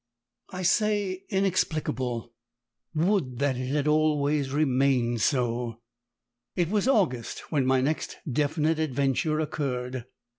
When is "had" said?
3.67-3.87